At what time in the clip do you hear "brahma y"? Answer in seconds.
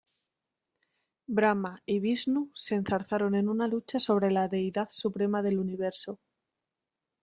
1.27-1.99